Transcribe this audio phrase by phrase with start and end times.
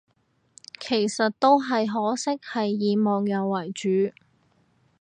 [0.79, 4.11] 其實都係，可惜係以網友為主